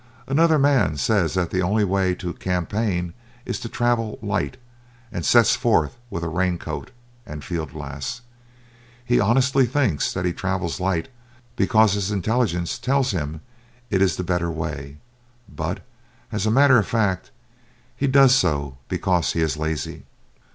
[0.25, 3.13] Another man says that the only way to campaign
[3.45, 4.57] is to travel "light,"
[5.11, 6.89] and sets forth with rain coat
[7.23, 8.21] and field glass.
[9.05, 11.09] He honestly thinks that he travels light
[11.55, 13.41] because his intelligence tells him
[13.91, 14.97] it is the better way;
[15.47, 15.83] but,
[16.31, 17.29] as a matter of fact,
[17.95, 20.01] he does so because he is lazy.